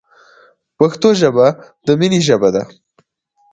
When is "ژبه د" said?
1.21-1.87